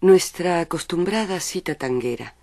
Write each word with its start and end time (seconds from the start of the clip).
Nuestra 0.00 0.60
acostumbrada 0.60 1.40
cita 1.40 1.74
tanguera. 1.74 2.36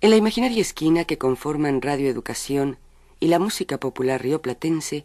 En 0.00 0.10
la 0.10 0.16
imaginaria 0.16 0.60
esquina 0.60 1.04
que 1.04 1.18
conforman 1.18 1.82
Radio 1.82 2.08
Educación 2.08 2.78
y 3.18 3.26
la 3.26 3.40
música 3.40 3.78
popular 3.78 4.22
rioplatense, 4.22 5.04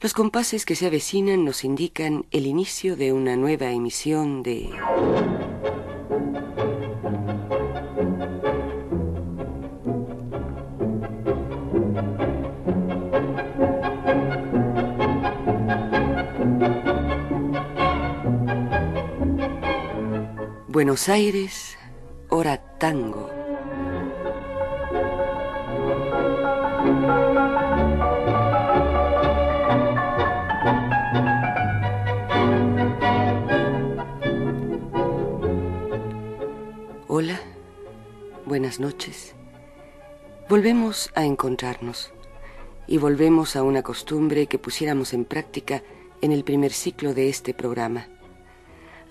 los 0.00 0.14
compases 0.14 0.64
que 0.64 0.74
se 0.74 0.86
avecinan 0.86 1.44
nos 1.44 1.64
indican 1.64 2.24
el 2.30 2.46
inicio 2.46 2.96
de 2.96 3.12
una 3.12 3.36
nueva 3.36 3.72
emisión 3.72 4.42
de... 4.42 4.70
Buenos 20.84 21.08
Aires, 21.08 21.78
hora 22.28 22.58
tango. 22.76 23.30
Hola, 37.08 37.40
buenas 38.44 38.78
noches. 38.78 39.34
Volvemos 40.50 41.10
a 41.14 41.24
encontrarnos 41.24 42.12
y 42.86 42.98
volvemos 42.98 43.56
a 43.56 43.62
una 43.62 43.82
costumbre 43.82 44.48
que 44.48 44.58
pusiéramos 44.58 45.14
en 45.14 45.24
práctica 45.24 45.82
en 46.20 46.30
el 46.30 46.44
primer 46.44 46.74
ciclo 46.74 47.14
de 47.14 47.30
este 47.30 47.54
programa 47.54 48.13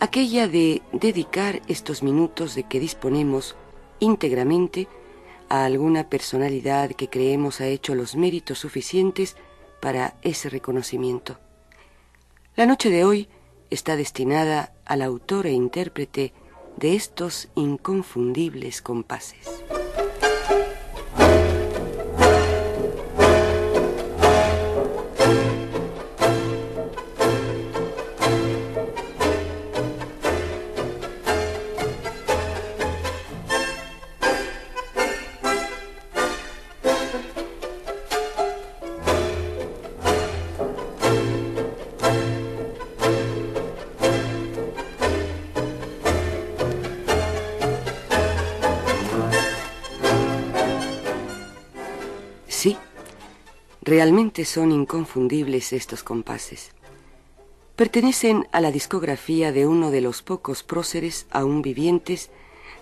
aquella 0.03 0.49
de 0.49 0.81
dedicar 0.91 1.61
estos 1.69 2.03
minutos 2.03 2.55
de 2.55 2.63
que 2.63 2.81
disponemos 2.81 3.55
íntegramente 4.01 4.89
a 5.47 5.63
alguna 5.63 6.09
personalidad 6.09 6.91
que 6.91 7.07
creemos 7.07 7.61
ha 7.61 7.67
hecho 7.67 7.95
los 7.95 8.13
méritos 8.17 8.59
suficientes 8.59 9.37
para 9.81 10.17
ese 10.21 10.49
reconocimiento. 10.49 11.39
La 12.57 12.65
noche 12.65 12.89
de 12.89 13.05
hoy 13.05 13.29
está 13.69 13.95
destinada 13.95 14.73
al 14.83 15.03
autor 15.03 15.47
e 15.47 15.53
intérprete 15.53 16.33
de 16.75 16.95
estos 16.97 17.47
inconfundibles 17.55 18.81
compases. 18.81 19.63
Realmente 53.85 54.45
son 54.45 54.71
inconfundibles 54.71 55.73
estos 55.73 56.03
compases. 56.03 56.71
Pertenecen 57.75 58.47
a 58.53 58.61
la 58.61 58.71
discografía 58.71 59.51
de 59.51 59.67
uno 59.67 59.91
de 59.91 59.99
los 59.99 60.21
pocos 60.21 60.63
próceres 60.63 61.27
aún 61.31 61.61
vivientes 61.61 62.29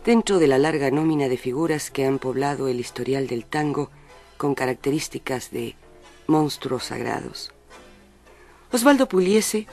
dentro 0.06 0.38
de 0.38 0.46
la 0.46 0.60
larga 0.60 0.92
nómina 0.92 1.28
de 1.28 1.38
figuras 1.38 1.90
que 1.90 2.06
han 2.06 2.20
poblado 2.20 2.68
el 2.68 2.80
historial 2.80 3.26
del 3.26 3.46
tango 3.46 3.90
con 4.38 4.54
características 4.54 5.50
de 5.50 5.76
monstruos 6.28 6.84
sagrados. 6.84 7.52
Osvaldo 8.72 9.10
Pugliese, 9.10 9.66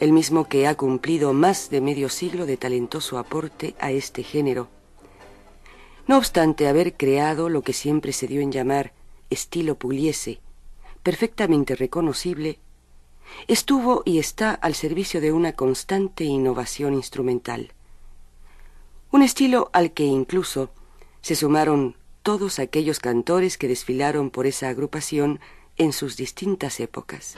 el 0.00 0.12
mismo 0.12 0.48
que 0.48 0.66
ha 0.66 0.74
cumplido 0.76 1.34
más 1.34 1.68
de 1.68 1.82
medio 1.82 2.08
siglo 2.08 2.46
de 2.46 2.56
talentoso 2.56 3.18
aporte 3.18 3.74
a 3.80 3.90
este 3.90 4.22
género, 4.22 4.68
no 6.06 6.16
obstante 6.16 6.68
haber 6.68 6.94
creado 6.94 7.50
lo 7.50 7.60
que 7.60 7.74
siempre 7.74 8.12
se 8.12 8.26
dio 8.26 8.40
en 8.40 8.50
llamar 8.50 8.94
estilo 9.28 9.74
Pugliese, 9.74 10.40
perfectamente 11.04 11.76
reconocible, 11.76 12.58
estuvo 13.46 14.02
y 14.04 14.18
está 14.18 14.50
al 14.50 14.74
servicio 14.74 15.20
de 15.20 15.30
una 15.30 15.52
constante 15.52 16.24
innovación 16.24 16.94
instrumental. 16.94 17.72
Un 19.12 19.22
estilo 19.22 19.70
al 19.72 19.92
que 19.92 20.04
incluso 20.04 20.70
se 21.20 21.36
sumaron 21.36 21.96
todos 22.24 22.58
aquellos 22.58 22.98
cantores 22.98 23.56
que 23.58 23.68
desfilaron 23.68 24.30
por 24.30 24.46
esa 24.46 24.68
agrupación 24.70 25.38
en 25.76 25.92
sus 25.92 26.16
distintas 26.16 26.80
épocas. 26.80 27.36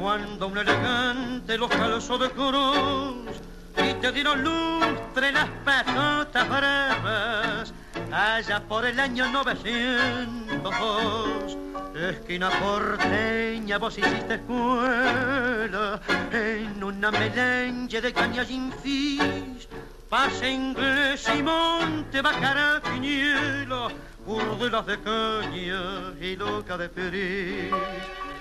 Cuando 0.00 0.46
un 0.46 0.56
elegante 0.56 1.58
los 1.58 1.70
calzó 1.70 2.16
de 2.16 2.30
cruz 2.30 3.36
y 3.76 3.92
te 4.00 4.12
dieron 4.12 4.42
lustre 4.42 5.30
las 5.30 5.50
pasotas 5.62 6.48
bravas 6.48 7.74
allá 8.10 8.62
por 8.66 8.86
el 8.86 8.98
año 8.98 9.30
902 9.30 11.58
esquina 11.94 12.48
porteña 12.48 13.76
vos 13.76 13.98
hiciste 13.98 14.36
escuela 14.36 16.00
en 16.32 16.82
una 16.82 17.10
melange 17.10 18.00
de 18.00 18.14
cañas 18.14 18.50
infis 18.50 19.68
pase 20.08 20.50
inglés 20.50 21.28
y 21.36 21.42
monte 21.42 22.22
bacara 22.22 22.80
quiniela 22.82 23.88
urdelas 24.26 24.86
de 24.86 24.98
caña 25.00 26.14
y 26.20 26.36
loca 26.36 26.76
de 26.78 26.88
feliz 26.88 27.72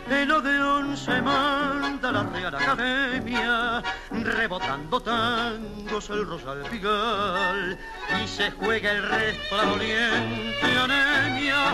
el 0.09 0.31
Odeón 0.31 0.95
se 0.95 1.21
manda 1.21 2.11
la 2.11 2.23
Real 2.23 2.55
Academia, 2.55 3.83
rebotando 4.11 5.01
tangos 5.01 6.09
el 6.09 6.25
Rosal 6.25 6.63
Pigal, 6.69 7.77
y 8.23 8.27
se 8.27 8.51
juega 8.51 8.91
el 8.91 9.03
resto 9.03 9.57
la 9.57 9.65
doliente 9.65 10.77
anemia, 10.77 11.73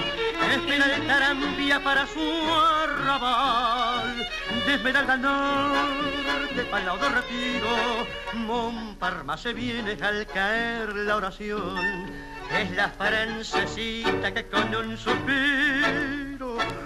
espera 0.52 0.96
el 0.96 1.08
tarambia 1.08 1.84
para 1.84 2.08
su 2.08 2.22
arrabal, 2.22 4.28
de 4.66 5.18
norte, 5.18 6.63
para 6.72 6.86
lado 6.86 6.98
de 6.98 7.10
retiro, 7.10 8.08
Monparma 8.34 9.38
se 9.38 9.54
viene 9.54 9.98
al 10.02 10.25
caer 10.28 10.96
la 10.96 11.18
oración, 11.18 12.12
es 12.60 12.72
la 12.72 12.90
francesita 12.90 14.34
que 14.34 14.48
con 14.48 14.75
un 14.75 14.98
suspiro 14.98 16.33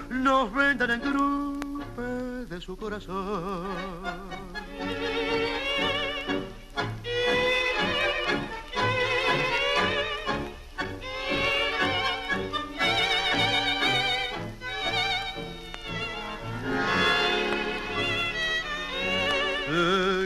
nos 0.10 0.54
venden 0.54 0.92
en 0.92 1.02
grupo 1.02 2.02
de 2.50 2.62
su 2.62 2.76
corazón. 2.76 3.68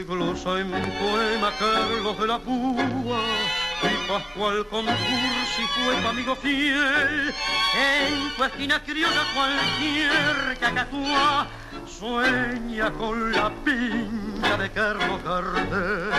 glosa 0.06 0.60
en 0.60 0.70
poema 0.70 1.52
Carlos 1.58 2.18
de 2.18 2.26
la 2.26 2.38
Púa 2.38 3.22
Pascual 4.08 4.66
fue 4.68 4.82
tu 6.02 6.08
amigo 6.08 6.36
fiel. 6.36 7.34
En 7.76 8.36
tu 8.36 8.44
esquina 8.44 8.82
criolla 8.84 9.22
cualquier 9.34 10.58
cacatúa 10.58 11.48
sueña 11.86 12.92
con 12.92 13.32
la 13.32 13.50
piña 13.64 14.56
de 14.58 14.70
Carlos 14.70 15.22
Gardel. 15.24 16.10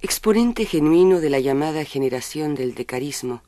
Exponente 0.00 0.64
genuino 0.66 1.20
de 1.20 1.30
la 1.30 1.40
llamada 1.40 1.84
generación 1.84 2.54
del 2.54 2.74
decarismo, 2.74 3.42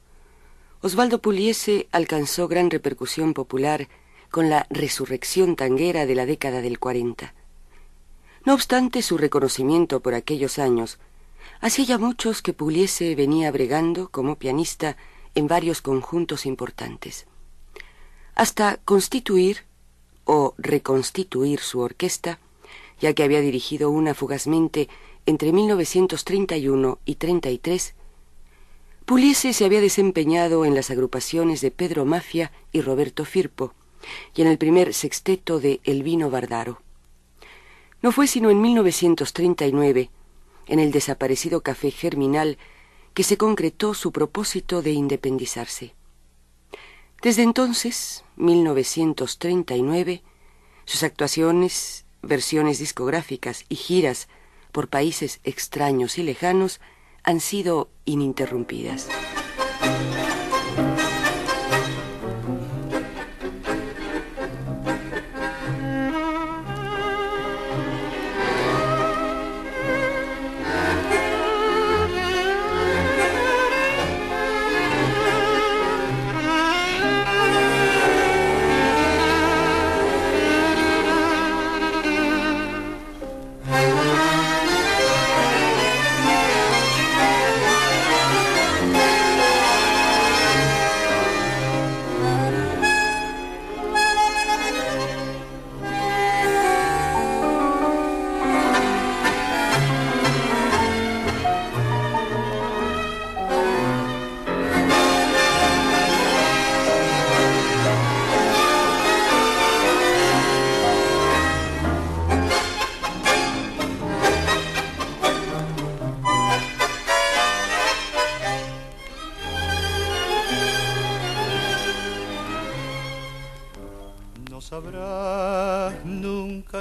Osvaldo 0.81 1.21
Puliese 1.21 1.89
alcanzó 1.93 2.49
gran 2.49 2.71
repercusión 2.71 3.35
popular 3.35 3.89
con 4.31 4.49
la 4.49 4.67
resurrección 4.71 5.55
tanguera 5.55 6.07
de 6.07 6.15
la 6.15 6.27
década 6.27 6.63
del 6.63 6.79
40. 6.79 7.35
No 8.47 8.55
obstante 8.55 9.03
su 9.03 9.19
reconocimiento 9.19 10.01
por 10.01 10.15
aquellos 10.15 10.59
años, 10.59 10.99
hacía 11.61 11.85
ya 11.85 11.99
muchos 11.99 12.43
que 12.43 12.53
Puliese 12.53 13.15
venía 13.15 13.51
bregando 13.51 14.09
como 14.09 14.37
pianista 14.37 14.97
en 15.35 15.47
varios 15.47 15.83
conjuntos 15.83 16.47
importantes. 16.47 17.27
Hasta 18.35 18.79
constituir 18.79 19.65
o 20.25 20.55
reconstituir 20.59 21.61
su 21.61 21.81
orquesta, 21.81 22.39
ya 23.01 23.13
que 23.13 23.23
había 23.23 23.41
dirigido 23.41 23.91
una 23.91 24.15
fugazmente 24.15 24.89
entre 25.27 25.53
1931 25.53 26.99
y 27.05 27.15
33, 27.17 27.95
Puliese 29.05 29.53
se 29.53 29.65
había 29.65 29.81
desempeñado 29.81 30.65
en 30.65 30.75
las 30.75 30.91
agrupaciones 30.91 31.61
de 31.61 31.71
Pedro 31.71 32.05
Mafia 32.05 32.53
y 32.73 32.81
Roberto 32.81 33.25
Firpo, 33.25 33.75
y 34.35 34.43
en 34.43 34.49
el 34.49 34.57
primer 34.57 34.95
sexteto 34.95 35.61
de 35.61 35.81
Elvino 35.85 36.31
Bardaro. 36.31 36.81
No 38.03 38.13
fue 38.13 38.27
sino 38.27 38.51
en 38.51 38.61
1939, 38.61 40.11
en 40.71 40.79
el 40.79 40.93
desaparecido 40.93 41.63
Café 41.63 41.91
Germinal, 41.91 42.57
que 43.13 43.25
se 43.25 43.37
concretó 43.37 43.93
su 43.93 44.13
propósito 44.13 44.83
de 44.83 44.93
independizarse. 44.93 45.95
Desde 47.23 47.43
entonces, 47.43 48.25
1939, 48.37 50.23
sus 50.87 51.03
actuaciones, 51.03 52.07
versiones 52.23 52.79
discográficas 52.79 53.65
y 53.69 53.75
giras 53.75 54.29
por 54.73 54.89
países 54.89 55.41
extraños 55.45 56.19
y 56.19 56.23
lejanos 56.23 56.81
han 57.25 57.41
sido 57.41 57.91
ininterrumpidas. 58.05 59.09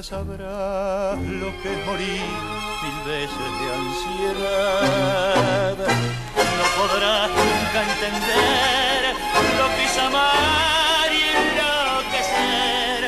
Sabrás 0.09 1.21
lo 1.21 1.49
que 1.61 1.69
morir 1.85 2.29
mil 2.81 2.99
veces 3.05 3.49
de 3.59 3.67
ansiedad. 3.81 5.77
No 6.57 6.65
podrás 6.77 7.29
nunca 7.29 7.79
entender 7.91 8.99
lo 9.59 9.65
que 9.75 9.83
es 9.85 9.97
amar 9.99 11.09
y 11.13 11.21
enloquecer. 11.37 12.99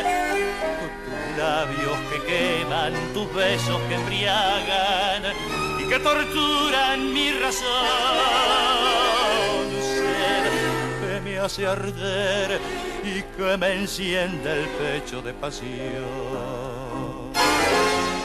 Tus 0.80 1.38
labios 1.39 1.98
que 2.12 2.18
queman, 2.30 2.94
tus 3.15 3.27
besos 3.33 3.80
que 3.88 3.95
embriagan 3.95 5.24
y 5.80 5.83
que 5.89 5.98
torturan 5.98 7.12
mi 7.12 7.31
razón. 7.31 7.65
Sed 9.81 10.45
que 11.01 11.13
me 11.21 11.39
hace 11.39 11.65
arder 11.65 12.62
y 13.03 13.24
que 13.36 13.57
me 13.57 13.74
enciende 13.74 14.62
el 14.62 14.68
pecho 14.68 15.24
de 15.24 15.33
pasión. 15.33 16.81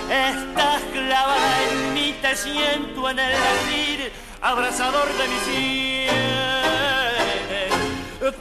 Estás 0.09 0.83
clavada 0.93 1.63
en 1.71 1.95
mí, 1.95 2.15
te 2.23 2.37
siento 2.37 3.11
en 3.11 3.19
el 3.19 3.33
latir, 3.33 4.13
abrazador 4.41 5.09
de 5.19 5.29
mis 5.29 5.43
sienes. 5.43 6.17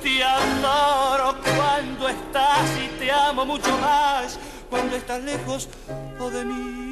Te 0.01 0.23
adoro 0.23 1.35
cuando 1.41 2.09
estás 2.09 2.69
y 2.83 2.87
te 2.99 3.11
amo 3.11 3.45
mucho 3.45 3.75
más 3.79 4.39
cuando 4.69 4.95
estás 4.95 5.21
lejos 5.23 5.69
de 6.31 6.45
mí. 6.45 6.85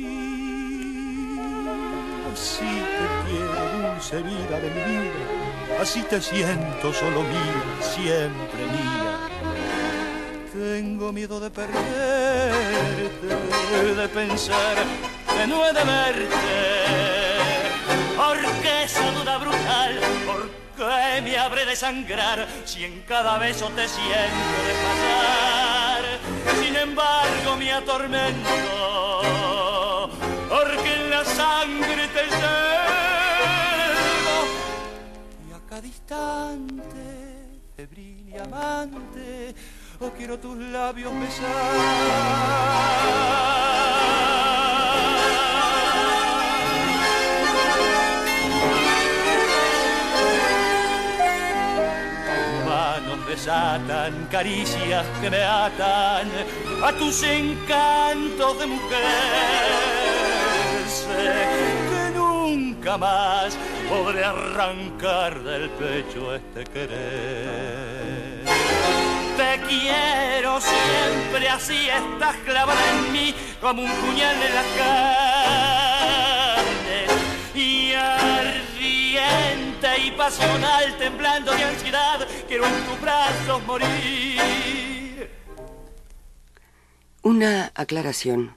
Así 2.34 2.66
te 2.66 3.06
quiero, 3.30 3.90
dulce 3.92 4.22
vida 4.24 4.60
de 4.60 4.70
mi 4.72 4.84
vida, 4.92 5.82
así 5.82 6.02
te 6.02 6.20
siento 6.20 6.92
solo 6.94 7.22
mía, 7.22 7.64
siempre 7.80 8.66
mía 8.66 9.13
tengo 10.54 11.12
miedo 11.12 11.40
de 11.40 11.50
perderte, 11.50 11.82
de 13.96 14.08
pensar 14.10 14.78
que 15.36 15.48
no 15.48 15.66
he 15.66 15.74
de 15.74 15.84
verte. 15.84 16.86
Porque 18.16 18.84
esa 18.84 19.12
duda 19.12 19.40
brutal, 19.40 20.00
¿por 20.26 20.52
qué 20.78 21.22
me 21.24 21.38
habré 21.38 21.66
de 21.66 21.76
sangrar 21.76 22.48
si 22.66 22.86
en 22.86 23.02
cada 23.02 23.40
beso 23.40 23.68
te 23.70 23.88
siento 23.88 24.58
de 24.68 24.74
pasar? 24.86 26.04
Sin 26.64 26.76
embargo, 26.76 27.56
mi 27.58 27.70
atormento, 27.72 28.50
porque 30.50 30.94
en 30.96 31.10
la 31.10 31.26
sangre 31.26 32.08
te 32.10 32.26
llevo 32.26 33.24
y 35.50 35.52
a 35.54 35.60
cada 35.68 35.88
instante, 35.88 37.02
febril 37.76 38.30
y 38.30 38.38
amante, 38.38 39.56
quiero 40.12 40.38
tus 40.38 40.58
labios 40.58 41.14
besar. 41.20 42.84
desatan 53.34 54.28
caricias 54.30 55.06
que 55.20 55.30
me 55.30 55.42
atan 55.42 56.30
a 56.84 56.92
tus 56.94 57.24
encantos 57.24 58.60
de 58.60 58.68
mujer. 58.68 59.02
Sé 60.88 61.34
que 61.90 62.18
nunca 62.18 62.98
más 62.98 63.58
podré 63.90 64.24
arrancar 64.24 65.42
del 65.44 65.68
pecho 65.72 66.36
este 66.36 66.64
querer. 66.66 68.23
Te 69.38 69.60
quiero 69.68 70.62
siempre 70.62 71.50
así, 71.50 71.90
estás 71.90 72.36
clavada 72.46 72.80
en 72.92 73.12
mí 73.12 73.34
como 73.60 73.82
un 73.82 73.90
puñal 73.90 74.36
en 74.36 74.54
la 74.54 74.64
carne. 75.98 77.08
Y 77.56 77.94
ardiente 77.94 79.88
y 80.06 80.12
pasional, 80.12 80.96
temblando 81.00 81.52
de 81.52 81.64
ansiedad, 81.64 82.28
quiero 82.48 82.68
en 82.68 82.86
tus 82.86 83.02
brazos 83.02 83.66
morir. 83.66 85.32
Una 87.24 87.72
aclaración. 87.74 88.56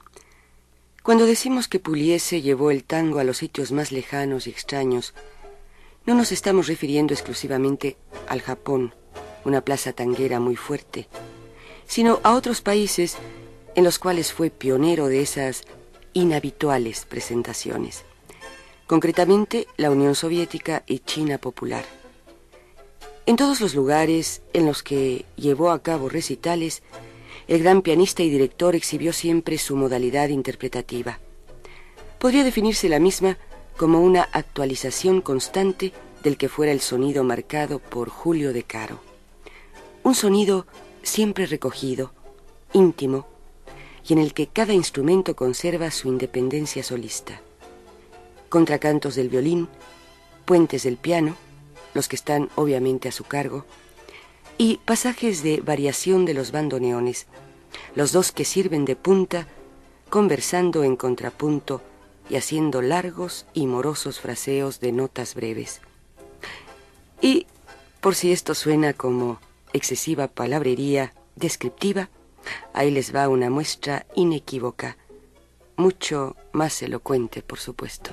Cuando 1.01 1.25
decimos 1.25 1.67
que 1.67 1.79
Puliese 1.79 2.43
llevó 2.43 2.69
el 2.69 2.83
tango 2.83 3.17
a 3.17 3.23
los 3.23 3.37
sitios 3.37 3.71
más 3.71 3.91
lejanos 3.91 4.45
y 4.45 4.51
extraños, 4.51 5.15
no 6.05 6.13
nos 6.13 6.31
estamos 6.31 6.67
refiriendo 6.67 7.15
exclusivamente 7.15 7.97
al 8.27 8.41
Japón 8.41 8.93
una 9.47 9.61
plaza 9.61 9.93
tanguera 9.93 10.39
muy 10.39 10.55
fuerte, 10.55 11.07
sino 11.87 12.19
a 12.23 12.35
otros 12.35 12.61
países 12.61 13.17
en 13.75 13.83
los 13.83 13.97
cuales 13.97 14.33
fue 14.33 14.49
pionero 14.49 15.07
de 15.07 15.21
esas 15.21 15.63
inhabituales 16.13 17.05
presentaciones, 17.05 18.03
concretamente 18.87 19.67
la 19.77 19.89
Unión 19.91 20.15
Soviética 20.15 20.83
y 20.85 20.99
China 20.99 21.37
Popular. 21.37 21.85
En 23.25 23.35
todos 23.35 23.61
los 23.61 23.75
lugares 23.75 24.41
en 24.53 24.65
los 24.65 24.83
que 24.83 25.25
llevó 25.35 25.71
a 25.71 25.81
cabo 25.83 26.09
recitales, 26.09 26.81
el 27.47 27.61
gran 27.61 27.81
pianista 27.81 28.23
y 28.23 28.29
director 28.29 28.75
exhibió 28.75 29.13
siempre 29.13 29.57
su 29.57 29.75
modalidad 29.75 30.29
interpretativa. 30.29 31.19
Podría 32.19 32.43
definirse 32.43 32.89
la 32.89 32.99
misma 32.99 33.37
como 33.77 34.01
una 34.01 34.23
actualización 34.31 35.21
constante 35.21 35.93
del 36.23 36.37
que 36.37 36.49
fuera 36.49 36.71
el 36.71 36.81
sonido 36.81 37.23
marcado 37.23 37.79
por 37.79 38.09
Julio 38.09 38.53
de 38.53 38.63
Caro. 38.63 39.06
Un 40.07 40.15
sonido 40.15 40.65
siempre 41.03 41.47
recogido, 41.47 42.13
íntimo, 42.71 43.27
y 44.07 44.13
en 44.13 44.19
el 44.19 44.33
que 44.33 44.47
cada 44.47 44.71
instrumento 44.71 45.35
conserva 45.35 45.91
su 45.91 46.07
independencia 46.07 46.81
solista. 46.81 47.41
Contracantos 48.47 49.15
del 49.15 49.27
violín, 49.27 49.67
puentes 50.45 50.83
del 50.83 50.95
piano, 50.95 51.35
los 51.93 52.07
que 52.07 52.15
están 52.15 52.49
obviamente 52.55 53.09
a 53.09 53.11
su 53.11 53.25
cargo, 53.25 53.65
y 54.57 54.77
pasajes 54.85 55.43
de 55.43 55.59
variación 55.59 56.23
de 56.23 56.35
los 56.35 56.53
bandoneones, 56.53 57.27
los 57.93 58.13
dos 58.13 58.31
que 58.31 58.45
sirven 58.45 58.85
de 58.85 58.95
punta, 58.95 59.45
conversando 60.09 60.85
en 60.85 60.95
contrapunto 60.95 61.81
y 62.29 62.37
haciendo 62.37 62.81
largos 62.81 63.45
y 63.53 63.67
morosos 63.67 64.21
fraseos 64.21 64.79
de 64.79 64.93
notas 64.93 65.35
breves. 65.35 65.81
Y, 67.19 67.45
por 67.99 68.15
si 68.15 68.31
esto 68.31 68.55
suena 68.55 68.93
como 68.93 69.45
excesiva 69.73 70.27
palabrería 70.27 71.13
descriptiva, 71.35 72.09
ahí 72.73 72.91
les 72.91 73.13
va 73.15 73.29
una 73.29 73.49
muestra 73.49 74.05
inequívoca, 74.15 74.97
mucho 75.75 76.35
más 76.53 76.81
elocuente, 76.81 77.41
por 77.41 77.59
supuesto. 77.59 78.11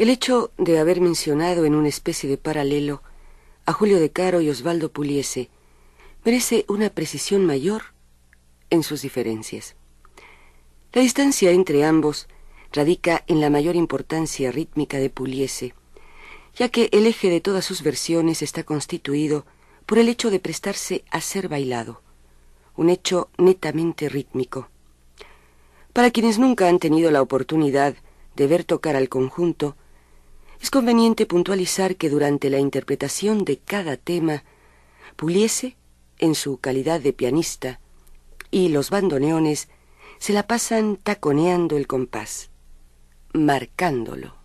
El 0.00 0.08
hecho 0.08 0.50
de 0.56 0.78
haber 0.78 1.02
mencionado 1.02 1.66
en 1.66 1.74
una 1.74 1.88
especie 1.88 2.26
de 2.26 2.38
paralelo 2.38 3.02
a 3.66 3.74
Julio 3.74 4.00
de 4.00 4.10
Caro 4.10 4.40
y 4.40 4.48
Osvaldo 4.48 4.90
Puliese 4.90 5.50
merece 6.24 6.64
una 6.68 6.88
precisión 6.88 7.44
mayor 7.44 7.82
en 8.70 8.82
sus 8.82 9.02
diferencias. 9.02 9.76
La 10.94 11.02
distancia 11.02 11.50
entre 11.50 11.84
ambos 11.84 12.28
radica 12.72 13.24
en 13.26 13.42
la 13.42 13.50
mayor 13.50 13.76
importancia 13.76 14.50
rítmica 14.50 14.96
de 14.96 15.10
Puliese, 15.10 15.74
ya 16.56 16.70
que 16.70 16.88
el 16.92 17.06
eje 17.06 17.28
de 17.28 17.42
todas 17.42 17.66
sus 17.66 17.82
versiones 17.82 18.40
está 18.40 18.62
constituido 18.62 19.44
por 19.84 19.98
el 19.98 20.08
hecho 20.08 20.30
de 20.30 20.40
prestarse 20.40 21.04
a 21.10 21.20
ser 21.20 21.48
bailado, 21.48 22.00
un 22.74 22.88
hecho 22.88 23.28
netamente 23.36 24.08
rítmico. 24.08 24.70
Para 25.92 26.10
quienes 26.10 26.38
nunca 26.38 26.70
han 26.70 26.78
tenido 26.78 27.10
la 27.10 27.20
oportunidad 27.20 27.96
de 28.34 28.46
ver 28.46 28.64
tocar 28.64 28.96
al 28.96 29.10
conjunto, 29.10 29.76
es 30.60 30.70
conveniente 30.70 31.26
puntualizar 31.26 31.96
que 31.96 32.10
durante 32.10 32.50
la 32.50 32.58
interpretación 32.58 33.44
de 33.44 33.58
cada 33.58 33.96
tema, 33.96 34.44
Puliese, 35.16 35.76
en 36.18 36.34
su 36.34 36.58
calidad 36.58 37.00
de 37.00 37.12
pianista, 37.12 37.80
y 38.50 38.68
los 38.68 38.90
bandoneones 38.90 39.68
se 40.18 40.32
la 40.32 40.46
pasan 40.46 40.96
taconeando 40.96 41.76
el 41.76 41.86
compás, 41.86 42.50
marcándolo. 43.32 44.39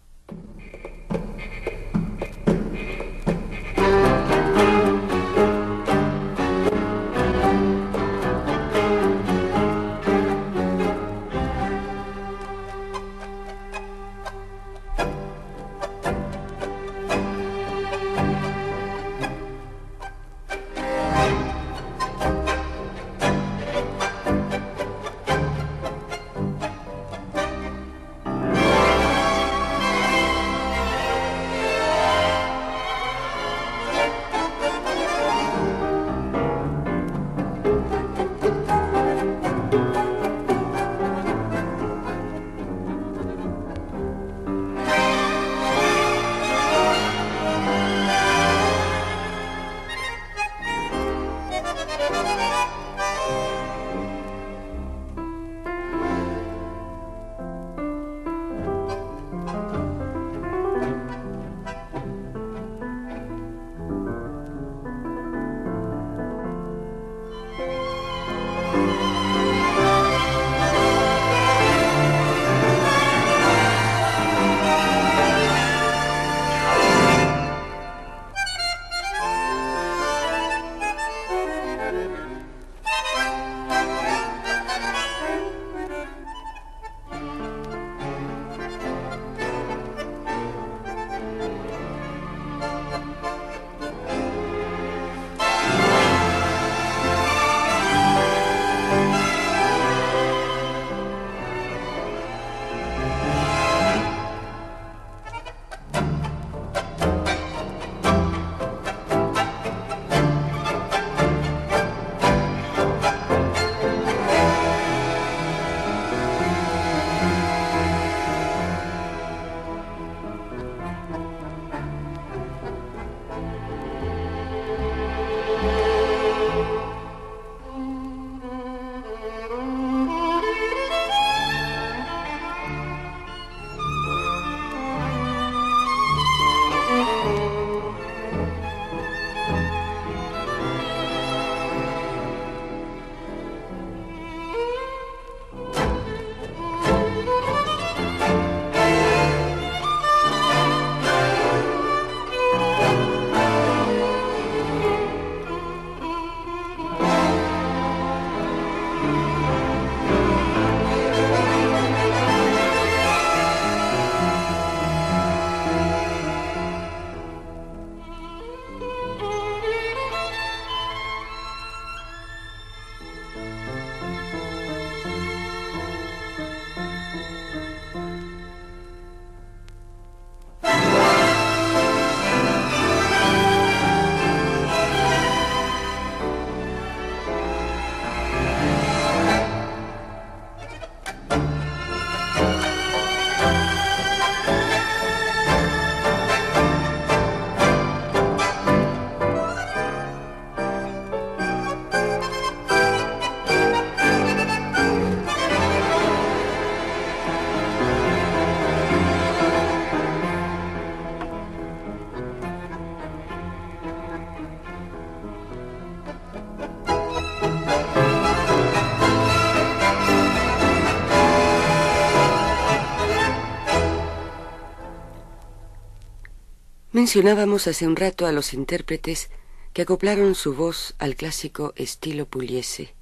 Mencionábamos 227.06 227.68
hace 227.68 227.86
un 227.86 227.96
rato 227.96 228.26
a 228.26 228.32
los 228.32 228.52
intérpretes 228.52 229.30
que 229.74 229.84
acoplaron 229.84 230.34
su 230.34 230.56
voz 230.56 230.96
al 230.98 231.16
clásico 231.16 231.72
estilo 231.76 232.26
Pugliese. 232.26 232.96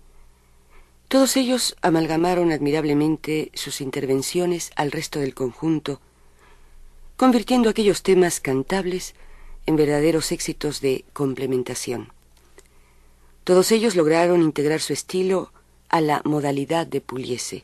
Todos 1.07 1.37
ellos 1.37 1.77
amalgamaron 1.81 2.51
admirablemente 2.51 3.49
sus 3.53 3.79
intervenciones 3.79 4.71
al 4.75 4.91
resto 4.91 5.21
del 5.21 5.33
conjunto, 5.33 6.01
convirtiendo 7.15 7.69
aquellos 7.69 8.03
temas 8.03 8.41
cantables 8.41 9.15
en 9.67 9.77
verdaderos 9.77 10.33
éxitos 10.33 10.81
de 10.81 11.05
complementación. 11.13 12.11
Todos 13.45 13.71
ellos 13.71 13.95
lograron 13.95 14.41
integrar 14.41 14.81
su 14.81 14.91
estilo 14.91 15.53
a 15.87 16.01
la 16.01 16.21
modalidad 16.25 16.85
de 16.85 16.99
Pugliese. 16.99 17.63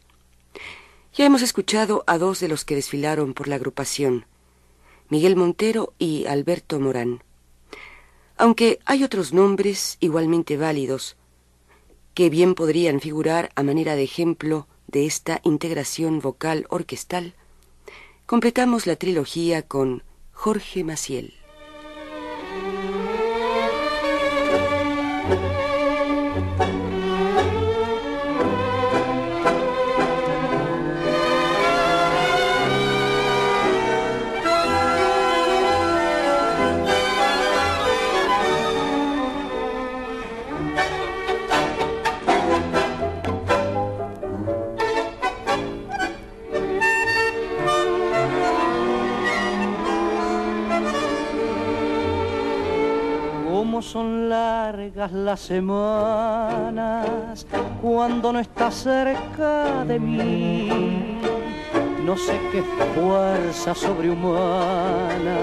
Ya 1.13 1.25
hemos 1.25 1.41
escuchado 1.41 2.05
a 2.07 2.17
dos 2.17 2.39
de 2.39 2.47
los 2.47 2.63
que 2.63 2.75
desfilaron 2.75 3.33
por 3.33 3.49
la 3.49 3.55
agrupación, 3.55 4.25
Miguel 5.09 5.35
Montero 5.35 5.93
y 5.97 6.25
Alberto 6.27 6.79
Morán. 6.79 7.23
Aunque 8.37 8.79
hay 8.85 9.03
otros 9.03 9.33
nombres 9.33 9.97
igualmente 9.99 10.55
válidos 10.55 11.17
que 12.13 12.29
bien 12.29 12.53
podrían 12.53 12.99
figurar 12.99 13.51
a 13.55 13.63
manera 13.63 13.95
de 13.95 14.03
ejemplo 14.03 14.67
de 14.87 15.05
esta 15.05 15.41
integración 15.43 16.19
vocal 16.19 16.65
orquestal, 16.69 17.33
completamos 18.25 18.87
la 18.87 18.95
trilogía 18.95 19.61
con 19.61 20.03
Jorge 20.31 20.83
Maciel. 20.83 21.38
Son 53.81 54.29
largas 54.29 55.11
las 55.11 55.39
semanas 55.39 57.47
cuando 57.81 58.31
no 58.33 58.39
estás 58.39 58.75
cerca 58.75 59.83
de 59.85 59.99
mí. 59.99 61.17
No 62.03 62.15
sé 62.17 62.39
qué 62.51 62.61
fuerza 62.95 63.73
sobrehumana 63.73 65.37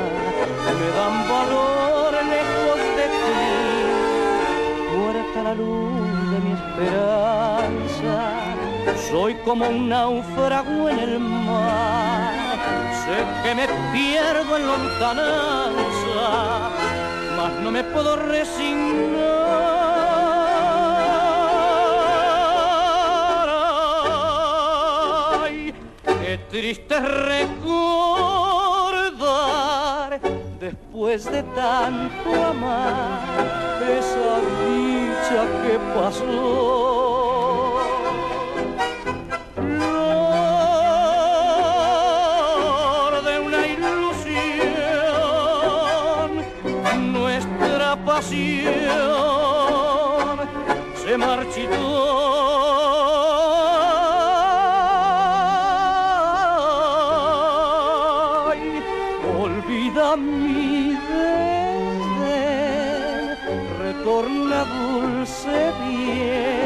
me 0.81 0.88
dan 0.99 1.16
valor 1.29 2.12
lejos 2.35 2.79
de 2.99 3.07
ti. 3.22 3.40
Muerta 4.96 5.38
la 5.42 5.55
luz 5.55 6.31
de 6.31 6.38
mi 6.40 6.53
esperanza, 6.61 8.14
soy 9.11 9.33
como 9.44 9.62
un 9.68 9.88
náufrago 9.88 10.88
en 10.88 10.99
el 10.99 11.20
mar. 11.20 12.35
Sé 13.05 13.18
que 13.44 13.55
me 13.55 13.66
pierdo 13.92 14.57
en 14.57 14.66
lontananza 14.66 16.65
no 17.62 17.70
me 17.70 17.85
puedo 17.85 18.16
resignar. 18.16 19.76
Qué 26.04 26.38
triste 26.50 26.98
recordar 26.98 27.37
después 30.59 31.24
de 31.30 31.42
tanto 31.42 32.35
amar 32.35 33.20
esa 33.98 34.40
dicha 34.66 35.46
que 35.62 35.78
pasó. 35.94 36.95
Se 48.22 48.62
marchitó. 51.18 51.76
olvida 59.38 60.16
mi 60.16 60.96
desdén, 61.09 63.37
retorna 63.79 64.64
dulce 64.64 65.72
bien 65.85 66.65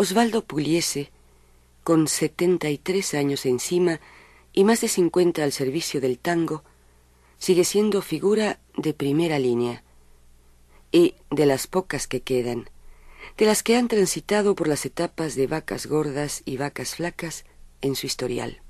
Osvaldo 0.00 0.44
Pugliese, 0.44 1.10
con 1.82 2.06
73 2.06 3.14
años 3.14 3.44
encima 3.46 3.98
y 4.52 4.62
más 4.62 4.80
de 4.80 4.86
50 4.86 5.42
al 5.42 5.50
servicio 5.50 6.00
del 6.00 6.20
tango, 6.20 6.62
sigue 7.36 7.64
siendo 7.64 8.00
figura 8.00 8.60
de 8.76 8.94
primera 8.94 9.40
línea. 9.40 9.82
Y 10.92 11.16
de 11.32 11.46
las 11.46 11.66
pocas 11.66 12.06
que 12.06 12.20
quedan, 12.20 12.70
de 13.36 13.46
las 13.46 13.64
que 13.64 13.74
han 13.74 13.88
transitado 13.88 14.54
por 14.54 14.68
las 14.68 14.86
etapas 14.86 15.34
de 15.34 15.48
vacas 15.48 15.86
gordas 15.86 16.42
y 16.44 16.58
vacas 16.58 16.94
flacas 16.94 17.44
en 17.80 17.96
su 17.96 18.06
historial. 18.06 18.62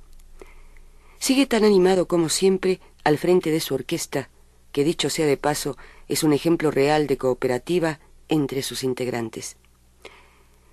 Sigue 1.19 1.45
tan 1.45 1.63
animado 1.63 2.09
como 2.09 2.31
siempre 2.31 2.81
al 3.05 3.19
frente 3.19 3.51
de 3.51 3.61
su 3.61 3.75
orquesta, 3.75 4.31
que 4.73 4.83
dicho 4.83 5.11
sea 5.11 5.27
de 5.27 5.37
paso, 5.37 5.77
es 6.09 6.23
un 6.23 6.33
ejemplo 6.33 6.71
real 6.71 7.07
de 7.07 7.19
cooperativa 7.19 8.01
entre 8.31 8.63
sus 8.63 8.83
integrantes. 8.83 9.59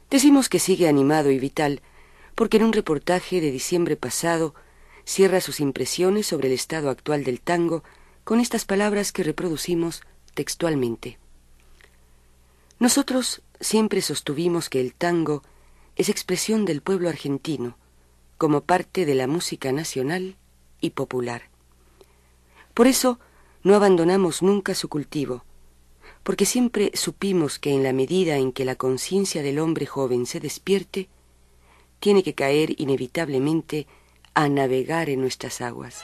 Decimos 0.10 0.50
que 0.50 0.60
sigue 0.60 0.88
animado 0.88 1.32
y 1.32 1.40
vital 1.40 1.82
porque 2.36 2.58
en 2.58 2.64
un 2.64 2.74
reportaje 2.74 3.42
de 3.42 3.52
diciembre 3.52 3.96
pasado 3.96 4.54
cierra 5.06 5.42
sus 5.42 5.60
impresiones 5.60 6.28
sobre 6.28 6.48
el 6.48 6.54
estado 6.54 6.90
actual 6.90 7.24
del 7.24 7.40
tango 7.42 7.84
con 8.24 8.40
estas 8.40 8.66
palabras 8.66 9.12
que 9.12 9.24
reproducimos 9.24 10.02
textualmente. 10.34 11.18
Nosotros 12.80 13.42
siempre 13.60 14.02
sostuvimos 14.02 14.70
que 14.70 14.82
el 14.82 14.94
tango 14.94 15.44
es 15.96 16.10
expresión 16.10 16.66
del 16.66 16.82
pueblo 16.82 17.08
argentino, 17.08 17.78
como 18.38 18.62
parte 18.62 19.06
de 19.06 19.16
la 19.16 19.28
música 19.28 19.72
nacional 19.72 20.36
y 20.82 20.90
popular. 20.90 21.44
Por 22.74 22.88
eso 22.88 23.18
no 23.64 23.76
abandonamos 23.76 24.42
nunca 24.42 24.76
su 24.76 24.90
cultivo, 24.90 25.45
porque 26.26 26.48
siempre 26.48 26.90
supimos 26.96 27.60
que 27.60 27.70
en 27.70 27.84
la 27.84 27.94
medida 27.94 28.38
en 28.38 28.52
que 28.52 28.66
la 28.66 28.76
conciencia 28.76 29.44
del 29.44 29.60
hombre 29.60 29.86
joven 29.86 30.26
se 30.26 30.40
despierte, 30.40 31.08
tiene 32.00 32.24
que 32.24 32.34
caer 32.34 32.74
inevitablemente 32.82 33.86
a 34.34 34.50
navegar 34.50 35.08
en 35.10 35.22
nuestras 35.22 35.62
aguas. 35.62 36.04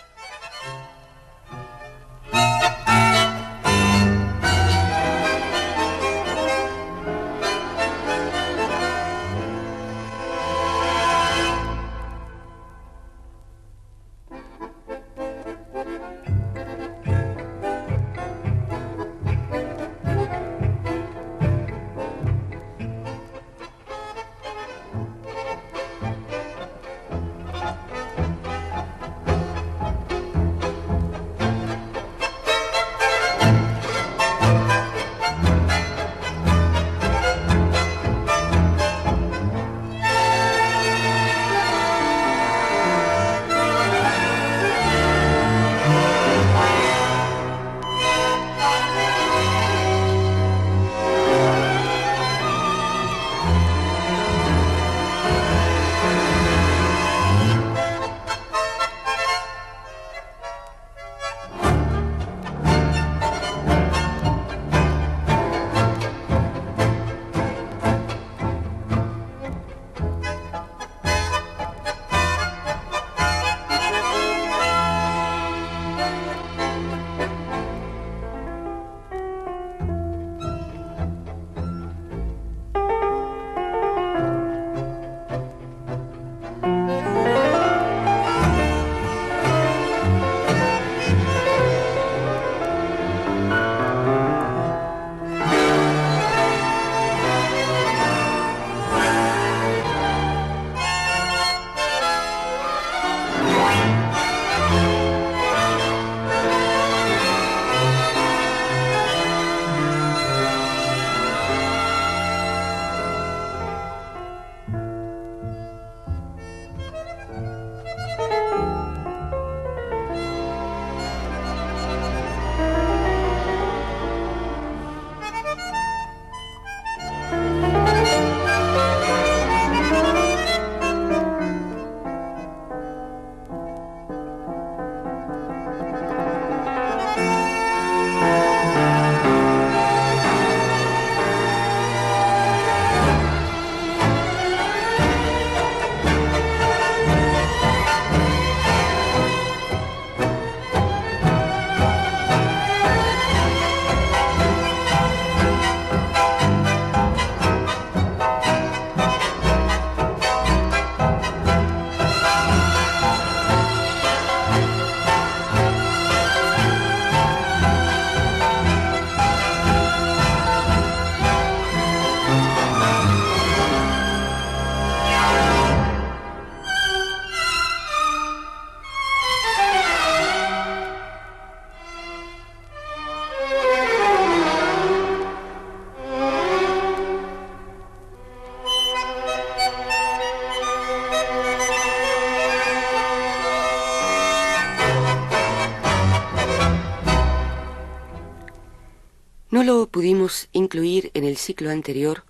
Ciclo 201.52 201.70
anterior 201.70 202.24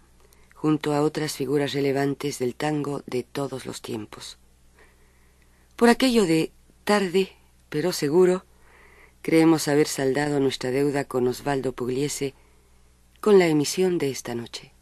junto 0.55 0.93
a 0.93 1.01
otras 1.01 1.33
figuras 1.33 1.73
relevantes 1.73 2.39
del 2.39 2.55
tango 2.55 3.03
de 3.05 3.21
todos 3.21 3.67
los 3.67 3.79
tiempos. 3.83 4.39
Por 5.75 5.89
aquello 5.89 6.25
de 6.25 6.51
tarde, 6.85 7.31
pero 7.69 7.91
seguro, 7.91 8.45
creemos 9.21 9.67
haber 9.67 9.87
saldado 9.87 10.39
nuestra 10.39 10.71
deuda 10.71 11.03
con 11.03 11.27
Osvaldo 11.27 11.73
Pugliese 11.73 12.33
con 13.19 13.37
la 13.37 13.45
emisión 13.45 13.99
de 13.99 14.09
esta 14.09 14.33
noche. 14.33 14.73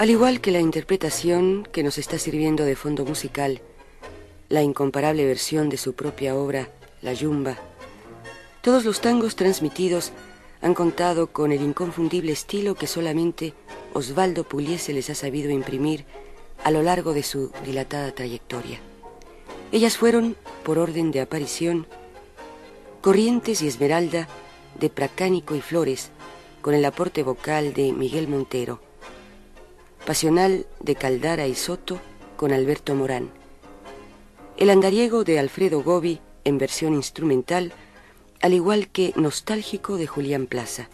Al 0.00 0.08
igual 0.08 0.40
que 0.40 0.50
la 0.50 0.60
interpretación 0.60 1.68
que 1.70 1.82
nos 1.82 1.98
está 1.98 2.18
sirviendo 2.18 2.64
de 2.64 2.74
fondo 2.74 3.04
musical, 3.04 3.60
la 4.48 4.62
incomparable 4.62 5.26
versión 5.26 5.68
de 5.68 5.76
su 5.76 5.92
propia 5.92 6.34
obra, 6.34 6.70
La 7.02 7.12
Yumba, 7.12 7.58
todos 8.62 8.86
los 8.86 9.02
tangos 9.02 9.36
transmitidos 9.36 10.12
han 10.62 10.72
contado 10.72 11.26
con 11.26 11.52
el 11.52 11.60
inconfundible 11.60 12.32
estilo 12.32 12.76
que 12.76 12.86
solamente 12.86 13.52
Osvaldo 13.92 14.44
Pugliese 14.44 14.94
les 14.94 15.10
ha 15.10 15.14
sabido 15.14 15.50
imprimir 15.50 16.06
a 16.64 16.70
lo 16.70 16.82
largo 16.82 17.12
de 17.12 17.22
su 17.22 17.52
dilatada 17.66 18.10
trayectoria. 18.12 18.80
Ellas 19.70 19.98
fueron, 19.98 20.34
por 20.64 20.78
orden 20.78 21.10
de 21.10 21.20
aparición, 21.20 21.86
Corrientes 23.02 23.60
y 23.60 23.68
Esmeralda 23.68 24.28
de 24.80 24.88
Pracánico 24.88 25.54
y 25.54 25.60
Flores, 25.60 26.08
con 26.62 26.72
el 26.72 26.86
aporte 26.86 27.22
vocal 27.22 27.74
de 27.74 27.92
Miguel 27.92 28.28
Montero, 28.28 28.80
Pasional 30.06 30.66
de 30.80 30.94
Caldara 30.94 31.46
y 31.46 31.54
Soto 31.54 32.00
con 32.36 32.52
Alberto 32.52 32.94
Morán. 32.94 33.30
El 34.56 34.70
andariego 34.70 35.24
de 35.24 35.38
Alfredo 35.38 35.82
Gobi 35.82 36.20
en 36.44 36.58
versión 36.58 36.94
instrumental, 36.94 37.72
al 38.40 38.54
igual 38.54 38.88
que 38.88 39.12
Nostálgico 39.16 39.96
de 39.96 40.06
Julián 40.06 40.46
Plaza. 40.46 40.88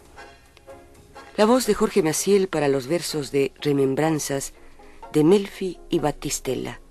La 1.37 1.45
voz 1.45 1.65
de 1.67 1.73
Jorge 1.73 2.03
Maciel 2.03 2.47
para 2.49 2.67
los 2.67 2.87
versos 2.87 3.31
de 3.31 3.53
Remembranzas 3.61 4.53
de 5.13 5.23
Melfi 5.23 5.79
y 5.89 5.99
Battistella. 5.99 6.81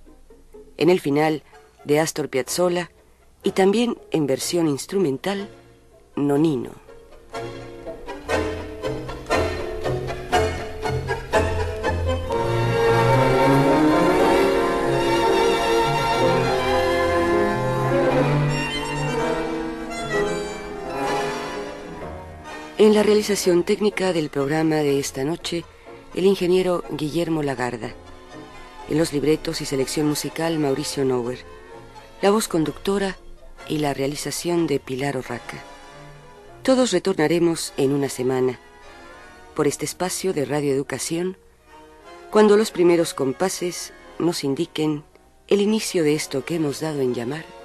En 0.79 0.89
el 0.89 1.01
final 1.01 1.43
de 1.85 2.01
Astor 2.01 2.31
Piazzolla 2.31 2.91
y 3.43 3.53
también 3.53 3.99
en 4.11 4.27
versión 4.27 4.69
instrumental 4.69 5.49
Nonino. 6.17 6.86
En 22.87 22.95
la 22.95 23.03
realización 23.03 23.65
técnica 23.65 24.13
del 24.13 24.31
programa 24.31 24.77
de 24.77 25.01
esta 25.01 25.25
noche, 25.25 25.65
el 26.15 26.25
ingeniero 26.25 26.85
Guillermo 26.89 27.43
Lagarda. 27.43 27.93
En 28.89 28.97
los 28.97 29.13
libretos 29.13 29.61
y 29.61 29.65
selección 29.65 30.07
musical, 30.07 30.61
Mauricio 30.61 31.05
Nower. 31.05 31.41
La 32.23 32.31
voz 32.31 32.47
conductora 32.47 33.17
y 33.69 33.79
la 33.79 33.93
realización 33.93 34.69
de 34.69 34.79
Pilar 34.79 35.17
Orraca. 35.17 35.65
Todos 36.63 36.93
retornaremos 36.93 37.73
en 37.77 37.91
una 37.91 38.09
semana 38.09 38.61
por 39.57 39.67
este 39.67 39.85
espacio 39.85 40.33
de 40.33 40.45
radioeducación 40.45 41.37
cuando 42.31 42.57
los 42.57 42.71
primeros 42.71 43.15
compases 43.15 43.95
nos 44.21 44.45
indiquen 44.45 45.03
el 45.49 45.61
inicio 45.61 46.05
de 46.05 46.15
esto 46.15 46.45
que 46.45 46.55
hemos 46.55 46.79
dado 46.79 47.01
en 47.01 47.15
llamar 47.15 47.56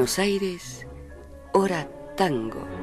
Buenos 0.00 0.18
Aires, 0.18 0.86
hora 1.52 1.86
tango. 2.16 2.79